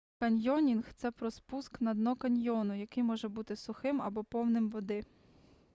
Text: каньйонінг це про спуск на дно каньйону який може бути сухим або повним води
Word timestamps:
каньйонінг 0.19 0.93
це 0.95 1.11
про 1.11 1.31
спуск 1.31 1.81
на 1.81 1.93
дно 1.93 2.15
каньйону 2.15 2.75
який 2.75 3.03
може 3.03 3.27
бути 3.27 3.55
сухим 3.55 4.01
або 4.01 4.23
повним 4.23 4.69
води 4.69 5.05